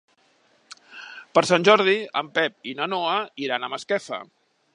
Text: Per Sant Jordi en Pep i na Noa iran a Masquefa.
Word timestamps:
Per 1.37 1.43
Sant 1.49 1.67
Jordi 1.69 1.95
en 2.23 2.33
Pep 2.39 2.57
i 2.73 2.77
na 2.81 2.89
Noa 2.95 3.21
iran 3.49 3.69
a 3.69 3.75
Masquefa. 3.77 4.25